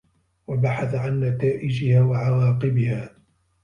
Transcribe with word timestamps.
وَبَحَثَ 0.47 0.95
عَنْ 0.95 1.19
نَتَائِجِهَا 1.19 2.01
وَعَوَاقِبِهَا 2.01 3.15